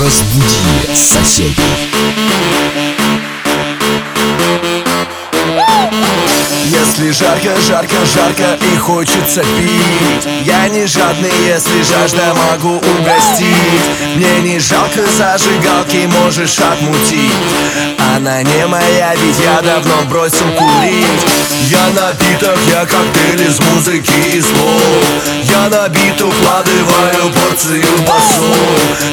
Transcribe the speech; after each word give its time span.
Разбуди 0.00 0.94
соседей. 0.94 1.56
Если 6.64 7.10
жарко, 7.10 7.60
жарко, 7.60 7.96
жарко 8.06 8.58
и 8.72 8.76
хочется 8.76 9.42
пить 9.42 10.28
Я 10.44 10.68
не 10.68 10.86
жадный, 10.86 11.30
если 11.46 11.82
жажда 11.82 12.34
могу 12.34 12.76
угостить 12.76 14.16
Мне 14.16 14.40
не 14.40 14.58
жалко 14.58 15.02
зажигалки, 15.16 16.08
можешь 16.22 16.58
отмутить 16.60 17.32
Она 18.14 18.42
не 18.42 18.66
моя, 18.66 19.14
ведь 19.14 19.38
я 19.38 19.62
давно 19.62 20.02
бросил 20.04 20.44
курить. 20.58 21.24
Я 21.70 21.88
напиток, 21.98 22.58
я 22.68 22.84
коктейль 22.84 23.48
из 23.48 23.58
музыки 23.60 24.12
и 24.34 24.42
слов. 24.42 25.04
Я 25.44 25.70
набит, 25.70 26.20
укладываю 26.20 27.32
порцию 27.32 27.84
басу 28.06 28.54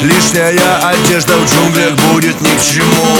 Лишняя 0.01 0.89
одежда 0.89 1.37
в 1.37 1.45
джунглях 1.45 1.93
будет 2.11 2.41
ни 2.41 2.49
к 2.49 2.61
чему. 2.61 3.15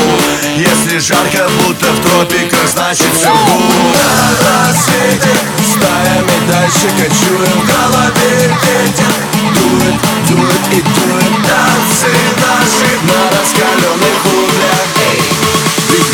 Если 0.58 1.00
жарко, 1.00 1.50
будто 1.64 1.86
в 1.86 2.00
тропиках, 2.02 2.68
значит 2.74 3.14
все 3.16 3.30
good 3.30 3.96
на 3.96 4.68
рассвете 4.68 5.34
Стаями 5.64 6.48
дальше 6.50 6.90
кочуем 6.98 7.66
голове 7.66 8.52
ветер. 8.64 9.14
Дует, 9.56 9.96
дует 10.28 10.74
и 10.74 10.82
дует 10.82 11.48
Танцы 11.48 12.12
наши 12.38 12.90
на 13.08 13.38
раскаленных 13.38 14.26
углях 14.26 14.99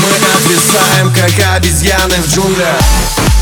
мы 0.01 0.09
отвисаем, 0.37 1.13
как 1.13 1.55
обезьяны 1.55 2.15
в 2.21 2.27
джунглях 2.27 3.34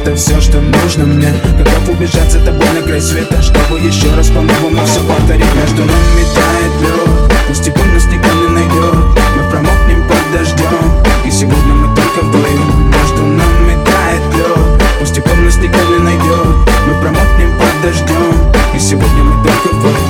Это 0.00 0.16
все, 0.16 0.40
что 0.40 0.58
нужно 0.62 1.04
мне. 1.04 1.28
Готов 1.58 1.90
убежать 1.90 2.32
за 2.32 2.40
тобой 2.40 2.66
на 2.70 2.80
край 2.80 3.02
света 3.02 3.42
Чтобы 3.42 3.78
еще 3.80 4.08
раз 4.14 4.28
по-новому 4.28 4.82
все 4.86 5.00
повторить. 5.00 5.54
Между 5.54 5.84
нами 5.84 6.24
тает 6.34 6.80
лед 6.80 7.32
Пусть 7.46 7.64
тепло 7.64 7.84
нас 7.84 8.06
никто 8.06 8.32
не 8.32 8.48
найдет 8.48 8.94
Мы 9.36 9.50
промокнем 9.50 10.08
под 10.08 10.32
дождем 10.32 11.04
И 11.26 11.30
сегодня 11.30 11.74
мы 11.74 11.94
только 11.94 12.24
вдвоем 12.24 12.90
Между 12.90 13.26
нами 13.26 13.76
тает 13.84 14.34
лед 14.36 14.82
Пусть 15.00 15.14
тепло 15.16 15.34
нас 15.34 15.56
никто 15.58 15.78
не 15.78 15.98
найдет 15.98 16.56
Мы 16.86 16.94
промокнем 17.02 17.52
под 17.58 17.82
дождем 17.82 18.52
И 18.74 18.78
сегодня 18.78 19.22
мы 19.22 19.44
только 19.44 19.68
вдвоем 19.74 20.09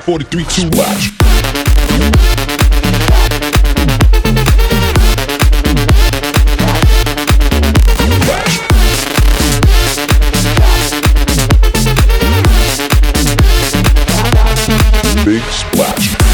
5, 0.00 0.30
2, 0.30 0.70
watch. 0.72 1.10
Big 15.24 15.42
splash. 15.42 16.29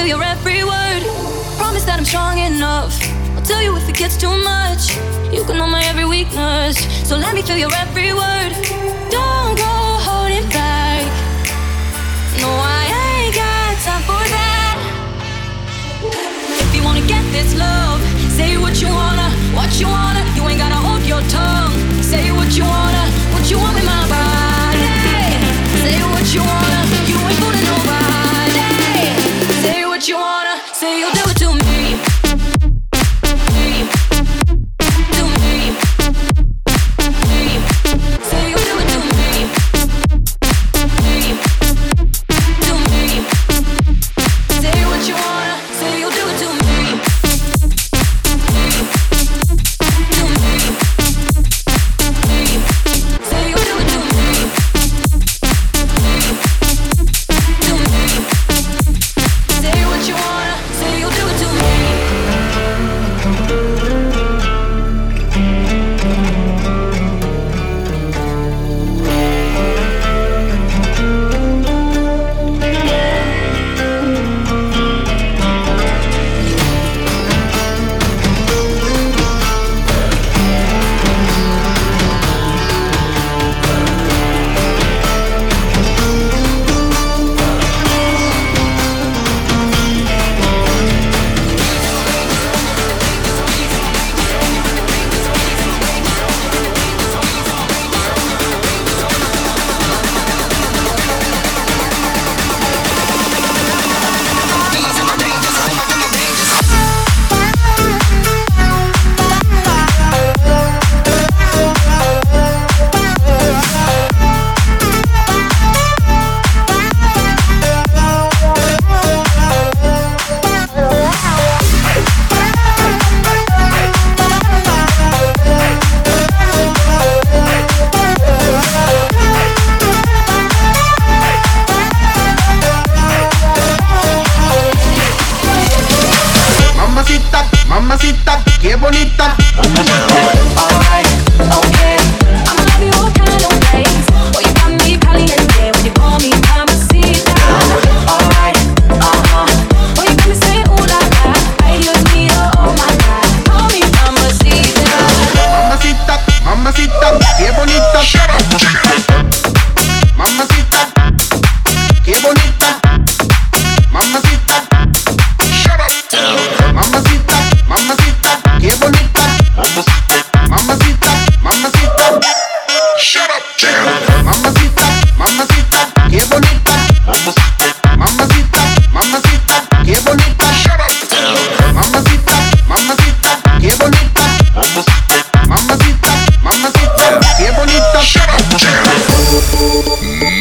Feel 0.00 0.16
your 0.16 0.24
every 0.24 0.64
word. 0.64 1.02
Promise 1.58 1.84
that 1.84 1.96
I'm 1.98 2.06
strong 2.06 2.38
enough. 2.38 2.96
I'll 3.36 3.42
tell 3.42 3.62
you 3.62 3.76
if 3.76 3.86
it 3.86 3.96
gets 3.96 4.16
too 4.16 4.34
much. 4.52 4.82
You 5.34 5.44
can 5.44 5.58
know 5.58 5.66
my 5.66 5.82
every 5.84 6.06
weakness. 6.06 6.76
So 7.08 7.16
let 7.16 7.34
me 7.34 7.42
feel 7.42 7.58
your 7.58 7.74
every 7.74 8.12
word. 8.14 8.52
Don't 9.16 9.54
go 9.64 9.72
holding 10.08 10.48
back. 10.48 11.04
No, 12.40 12.48
I 12.48 12.82
ain't 13.04 13.34
got 13.44 13.72
time 13.84 14.04
for 14.08 14.24
that. 14.36 14.76
If 16.64 16.74
you 16.74 16.82
wanna 16.82 17.06
get 17.06 17.24
this 17.36 17.54
love, 17.54 17.99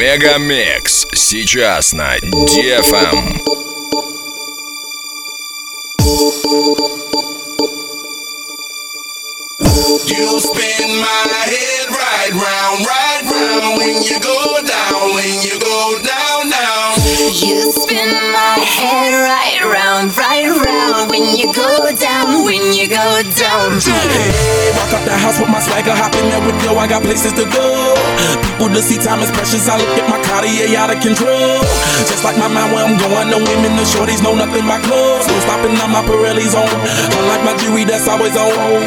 Мегамикс 0.10 1.06
сейчас 1.14 1.94
на 1.94 2.18
DFM. 2.18 3.42
You 10.08 10.40
spin 10.40 10.90
my 11.00 11.28
head 11.46 11.90
right 11.92 12.32
round, 12.34 12.88
right 12.88 13.24
round 13.30 13.78
when 13.78 14.02
you 14.02 14.20
go 14.20 14.58
down, 14.66 15.14
when 15.14 15.44
you 15.44 15.60
go 15.60 16.00
down, 16.02 16.50
down. 16.50 16.99
You 17.20 17.70
spin 17.76 18.16
my 18.32 18.64
head 18.64 19.12
right 19.12 19.60
round, 19.68 20.16
right 20.16 20.48
round 20.48 21.12
when 21.12 21.36
you 21.36 21.52
go 21.52 21.92
down, 21.92 22.46
when 22.46 22.72
you 22.72 22.88
go 22.88 23.22
down. 23.36 23.76
Hey, 23.84 24.72
walk 24.72 24.94
up 24.96 25.04
the 25.04 25.12
house 25.20 25.38
with 25.38 25.50
my 25.50 25.60
swagger, 25.60 25.92
hop 25.92 26.16
in 26.16 26.30
there 26.32 26.40
with 26.40 26.64
yo. 26.64 26.80
I 26.80 26.88
got 26.88 27.04
places 27.04 27.34
to 27.34 27.44
go. 27.44 27.94
People 28.48 28.70
to 28.70 28.82
see, 28.82 28.98
time 28.98 29.20
is 29.20 29.32
precious. 29.32 29.68
I 29.68 29.76
look 29.76 30.00
at 30.00 30.08
my 30.10 30.16
Cartier 30.24 30.72
out 30.80 30.96
of 30.96 31.04
control. 31.04 31.60
Just 32.08 32.24
like 32.24 32.38
my 32.40 32.48
mind 32.48 32.72
where 32.72 32.86
I'm 32.86 32.96
going, 32.96 33.28
no 33.28 33.40
women, 33.42 33.76
no 33.76 33.84
shorties, 33.84 34.24
know 34.24 34.36
nothing 34.36 34.64
but 34.64 34.80
clothes. 34.86 35.28
No 35.28 35.36
stopping 35.44 35.76
on 35.80 35.92
my 35.92 36.04
Pirelli's 36.06 36.56
on. 36.56 36.70
Unlike 36.70 37.44
my 37.44 37.54
jewelry 37.60 37.84
that's 37.84 38.08
always 38.08 38.36
on. 38.38 38.84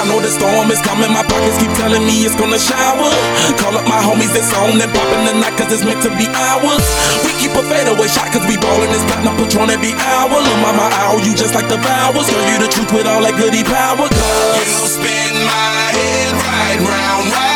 I 0.00 0.08
know 0.08 0.16
the 0.16 0.32
storm 0.32 0.72
is 0.72 0.80
coming, 0.80 1.12
my 1.12 1.20
pockets 1.22 1.60
keep 1.60 1.70
telling 1.76 2.00
me 2.08 2.24
it's 2.24 2.32
gonna 2.34 2.58
shower. 2.58 3.12
Call 3.60 3.76
up 3.76 3.84
my 3.84 4.00
homies, 4.00 4.32
it's 4.32 4.48
on 4.56 4.80
and 4.80 4.90
popping 4.96 5.24
the 5.28 5.34
night 5.36 5.52
cause 5.60 5.68
it's 5.68 5.84
meant 5.84 6.00
to 6.02 6.10
be 6.16 6.24
ours. 6.32 6.84
We 7.20 7.36
keep 7.36 7.52
a 7.52 7.62
fadeaway 7.62 8.08
shot 8.08 8.32
cause 8.32 8.48
we 8.48 8.56
ballin' 8.56 8.88
this 8.88 9.04
platinum 9.04 9.36
patron 9.36 9.68
every 9.68 9.92
hour. 9.92 10.32
Lil' 10.32 10.60
mama, 10.64 10.88
ow, 11.04 11.20
you 11.20 11.36
just 11.36 11.52
like 11.52 11.68
the 11.68 11.76
vowels. 11.76 12.32
Girl, 12.32 12.44
you 12.48 12.56
the 12.64 12.70
truth 12.72 12.90
with 12.96 13.06
all 13.06 13.20
that 13.20 13.36
goody 13.36 13.60
power. 13.60 14.08
Cause 14.08 14.64
You 14.64 14.88
spin 14.88 15.34
my 15.44 15.92
head 15.92 16.32
right 16.32 16.80
round, 16.80 17.26
right 17.28 17.49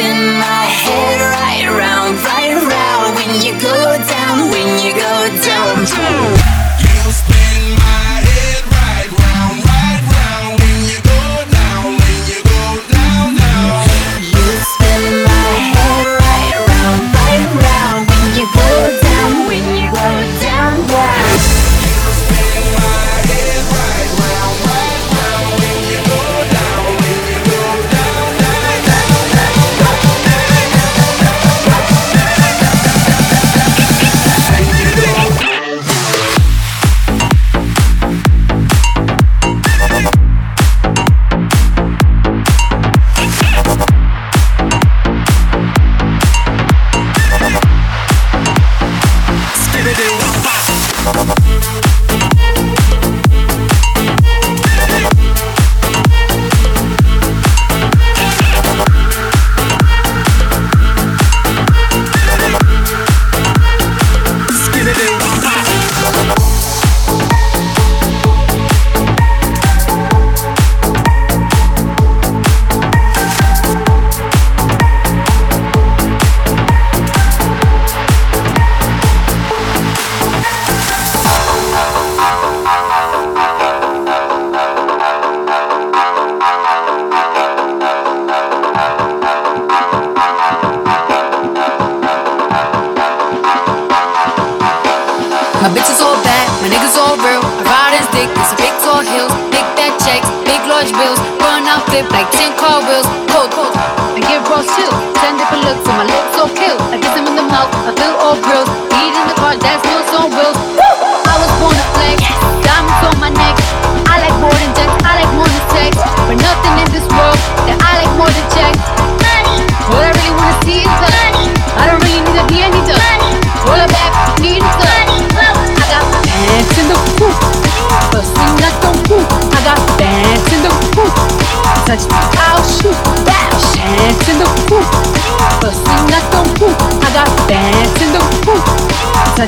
spin 0.00 0.38
my 0.38 0.64
head 0.84 1.20
right 1.36 1.68
round, 1.78 2.16
right 2.24 2.56
round 2.72 3.16
when 3.16 3.32
you 3.44 3.52
go 3.60 3.98
down, 4.08 4.50
when 4.50 4.68
you 4.84 4.92
go 4.94 5.16
down. 5.44 5.80
You 5.80 6.69
big 98.60 98.74
tall 98.84 99.00
hills, 99.00 99.32
big 99.48 99.64
fat 99.76 99.96
checks, 100.04 100.28
big 100.44 100.60
large 100.68 100.92
bills, 100.92 101.18
run 101.40 101.64
out 101.64 101.88
flip 101.88 102.04
like 102.12 102.28
10 102.36 102.52
car 102.60 102.84
wheels, 102.84 103.08
cold, 103.32 103.48
cold. 103.56 103.72
I 104.12 104.20
give 104.20 104.44
bros 104.44 104.68
chill, 104.76 104.92
10 105.16 105.40
different 105.40 105.64
looks, 105.64 105.84
and 105.88 105.96
my 105.96 106.04
lips 106.04 106.36
so 106.36 106.44
kill. 106.52 106.76
I 106.92 106.99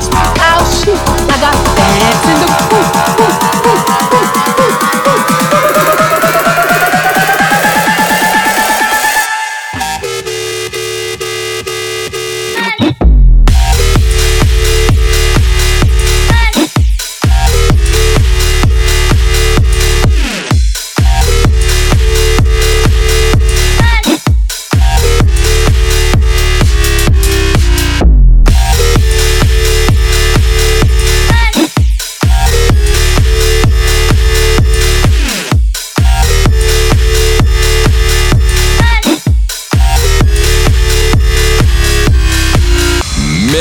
It's 0.02 0.10
my 0.12 0.51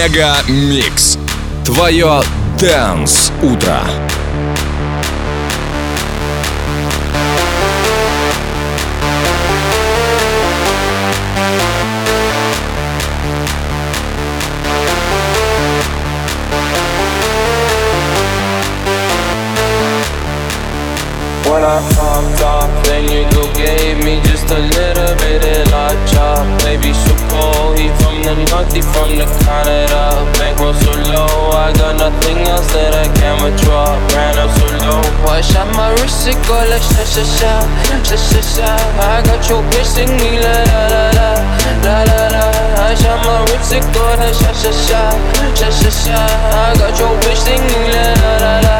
Мега 0.01 0.37
Микс. 0.47 1.19
Твое 1.63 2.23
Дэнс 2.57 3.31
Утро. 3.43 3.83
When 21.45 21.63
I 21.63 21.79
popped 21.93 22.41
off, 22.41 22.85
then 22.85 23.03
you 23.03 23.29
go 23.35 23.53
gave 23.53 24.03
me 24.03 24.19
just 24.23 24.49
a 24.49 24.57
little 24.57 25.15
bit 25.17 25.45
of 25.45 25.71
la 25.71 25.89
chop. 26.07 26.63
Baby, 26.63 26.91
so 26.91 27.20
cold, 27.31 27.79
he 27.79 27.87
from 27.99 28.21
the 28.23 28.35
north, 28.51 28.71
he 28.75 28.81
from 28.83 29.09
the 29.15 29.25
Canada. 29.43 30.27
Bankroll 30.37 30.75
so 30.75 30.91
low, 31.11 31.55
I 31.55 31.71
got 31.73 31.95
nothing 31.97 32.37
else 32.51 32.67
that 32.75 32.93
I 32.93 33.07
can 33.17 33.35
withdraw. 33.43 33.95
Ran 34.13 34.37
up 34.37 34.51
so 34.59 34.67
low, 34.83 35.01
I 35.31 35.41
shot 35.41 35.67
my 35.73 35.89
wrist, 35.97 36.27
it 36.27 36.37
go 36.47 36.59
like 36.71 36.83
sha 36.83 37.03
sha 37.07 37.23
sha, 37.23 37.53
sha 38.03 38.17
sha 38.17 38.41
sha. 38.53 38.69
I 38.99 39.23
got 39.23 39.41
your 39.49 39.63
bitch 39.71 39.87
singing 39.87 40.37
la 40.43 40.55
la 40.71 40.81
la 40.93 41.03
la, 41.17 41.29
la 41.85 41.97
la 42.09 42.21
la. 42.35 42.45
I 42.87 42.93
shot 42.99 43.19
my 43.25 43.39
wrist, 43.47 43.71
it 43.73 43.85
go 43.95 44.03
like 44.19 44.35
sha 44.35 44.51
sha 44.61 44.71
sha, 44.71 45.01
sha 45.55 45.69
sha 45.71 45.89
sha. 45.89 46.19
I 46.19 46.75
got 46.77 46.99
your 46.99 47.13
bitch 47.23 47.39
singing 47.47 47.87
la 47.95 48.05
la 48.23 48.33
la 48.43 48.53
la, 48.67 48.77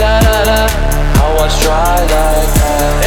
la 0.00 0.12
la 0.26 0.36
la. 0.50 0.60
I 1.16 1.26
was 1.38 1.52
dry 1.62 2.00
like 2.12 2.52
that 2.60 3.05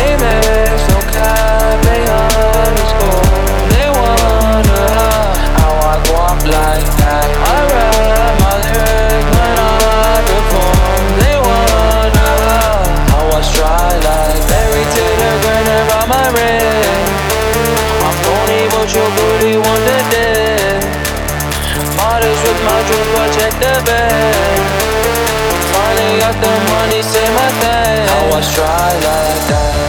almost 28.39 28.55
dry 28.55 28.93
like 28.93 29.47
that. 29.49 29.88